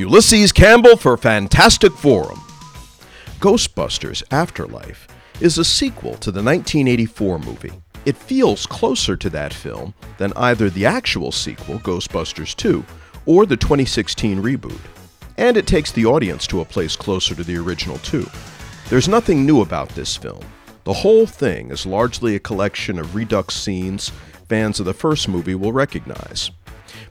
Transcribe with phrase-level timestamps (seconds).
[0.00, 2.40] Ulysses Campbell for Fantastic Forum.
[3.38, 5.06] Ghostbusters Afterlife
[5.42, 7.72] is a sequel to the 1984 movie.
[8.06, 12.82] It feels closer to that film than either the actual sequel, Ghostbusters 2,
[13.26, 14.80] or the 2016 reboot.
[15.36, 18.26] And it takes the audience to a place closer to the original, too.
[18.88, 20.40] There's nothing new about this film.
[20.84, 24.12] The whole thing is largely a collection of redux scenes
[24.50, 26.50] fans of the first movie will recognize.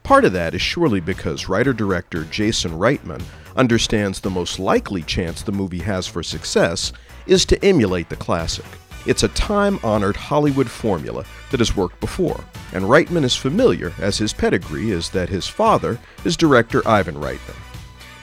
[0.10, 3.22] Part of that is surely because writer director Jason Reitman
[3.56, 6.92] understands the most likely chance the movie has for success
[7.28, 8.66] is to emulate the classic.
[9.06, 12.44] It's a time honored Hollywood formula that has worked before,
[12.74, 17.60] and Reitman is familiar as his pedigree is that his father is director Ivan Reitman.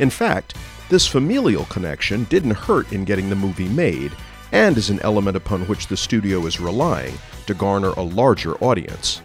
[0.00, 0.56] In fact,
[0.88, 4.10] this familial connection didn't hurt in getting the movie made,
[4.50, 9.22] and is an element upon which the studio is relying to garner a larger audience.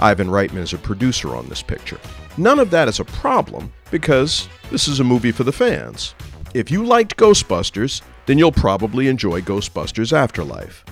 [0.00, 2.00] Ivan Reitman is a producer on this picture.
[2.38, 6.14] None of that is a problem because this is a movie for the fans.
[6.54, 10.84] If you liked Ghostbusters, then you'll probably enjoy Ghostbusters Afterlife.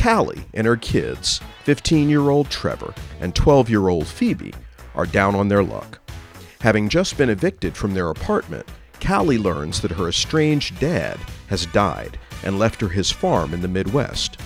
[0.00, 4.54] Callie and her kids, 15 year old Trevor and 12 year old Phoebe,
[4.94, 5.98] are down on their luck.
[6.60, 8.66] Having just been evicted from their apartment,
[9.04, 11.18] Callie learns that her estranged dad
[11.48, 14.38] has died and left her his farm in the Midwest.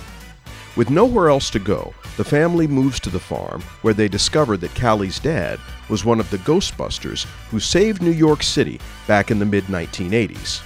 [0.77, 4.73] With nowhere else to go, the family moves to the farm where they discover that
[4.73, 9.45] Callie's dad was one of the Ghostbusters who saved New York City back in the
[9.45, 10.61] mid 1980s.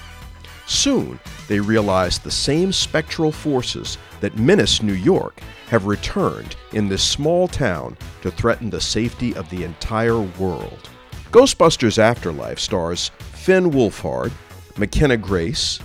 [0.68, 5.40] Soon, they realize the same spectral forces that menace New York
[5.70, 10.90] have returned in this small town to threaten the safety of the entire world.
[11.32, 14.32] Ghostbusters Afterlife stars Finn Wolfhard,
[14.78, 15.80] McKenna Grace,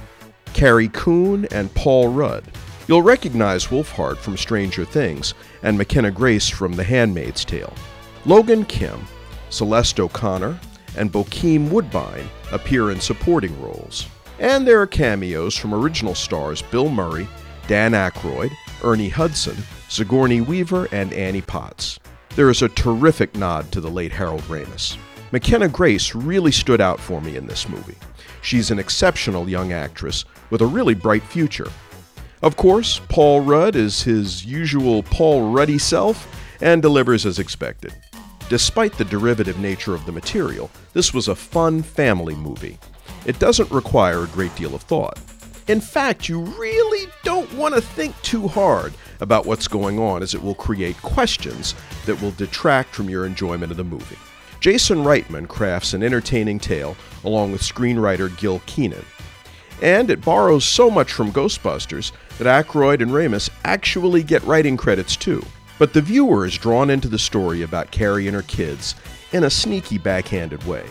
[0.52, 2.44] Carrie Coon, and Paul Rudd.
[2.90, 7.72] You'll recognize Wolfhard from Stranger Things and McKenna Grace from The Handmaid's Tale.
[8.26, 9.06] Logan Kim,
[9.48, 10.58] Celeste O'Connor,
[10.96, 14.08] and Bokeem Woodbine appear in supporting roles.
[14.40, 17.28] And there are cameos from original stars Bill Murray,
[17.68, 18.50] Dan Aykroyd,
[18.82, 22.00] Ernie Hudson, Sigourney Weaver, and Annie Potts.
[22.34, 24.96] There is a terrific nod to the late Harold Ramis.
[25.30, 27.98] McKenna Grace really stood out for me in this movie.
[28.42, 31.68] She's an exceptional young actress with a really bright future.
[32.42, 36.26] Of course, Paul Rudd is his usual Paul Ruddy self
[36.62, 37.92] and delivers as expected.
[38.48, 42.78] Despite the derivative nature of the material, this was a fun family movie.
[43.26, 45.18] It doesn't require a great deal of thought.
[45.68, 50.32] In fact, you really don't want to think too hard about what's going on, as
[50.34, 51.74] it will create questions
[52.06, 54.18] that will detract from your enjoyment of the movie.
[54.60, 59.04] Jason Reitman crafts an entertaining tale along with screenwriter Gil Kenan.
[59.82, 65.14] And it borrows so much from Ghostbusters that Aykroyd and Ramis actually get writing credits
[65.14, 65.44] too.
[65.78, 68.94] But the viewer is drawn into the story about Carrie and her kids
[69.32, 70.86] in a sneaky, backhanded way.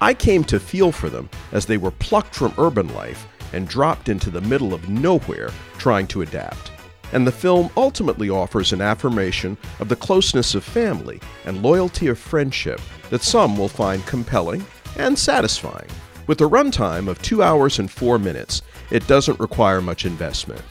[0.00, 4.08] I came to feel for them as they were plucked from urban life and dropped
[4.08, 6.72] into the middle of nowhere trying to adapt.
[7.12, 12.18] And the film ultimately offers an affirmation of the closeness of family and loyalty of
[12.18, 14.64] friendship that some will find compelling
[14.96, 15.88] and satisfying.
[16.26, 20.62] With a runtime of 2 hours and 4 minutes, it doesn't require much investment.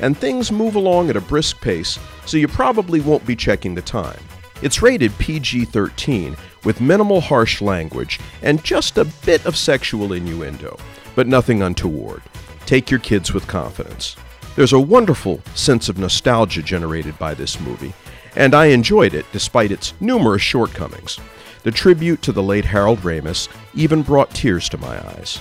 [0.00, 3.82] And things move along at a brisk pace, so you probably won't be checking the
[3.82, 4.20] time.
[4.62, 10.78] It's rated PG 13 with minimal harsh language and just a bit of sexual innuendo,
[11.14, 12.22] but nothing untoward.
[12.66, 14.16] Take your kids with confidence.
[14.56, 17.92] There's a wonderful sense of nostalgia generated by this movie,
[18.36, 21.18] and I enjoyed it despite its numerous shortcomings.
[21.64, 25.40] The tribute to the late Harold Ramis even brought tears to my eyes.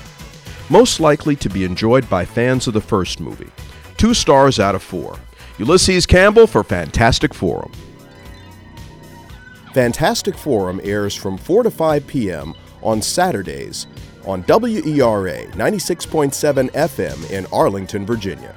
[0.69, 3.51] Most likely to be enjoyed by fans of the first movie.
[4.03, 5.17] Two stars out of four.
[5.57, 7.71] Ulysses Campbell for Fantastic Forum.
[9.73, 12.53] Fantastic Forum airs from 4 to 5 p.m.
[12.81, 13.87] on Saturdays
[14.25, 18.53] on WERA 96.7 FM in Arlington, Virginia.